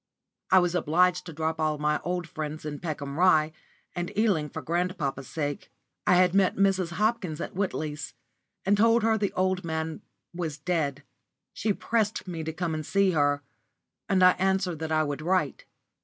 [0.49, 3.51] I was obliged to drop all my old friends in Peckham Rye
[3.95, 5.69] and Ealing for grandpapa's sake.
[6.07, 6.93] I had met Mrs.
[6.93, 8.15] Hopkins at Whiteley's,
[8.65, 10.01] and told her the old man
[10.33, 11.03] was dead.
[11.53, 13.43] She pressed me to come and see her,
[14.09, 15.65] and I answered that I would write.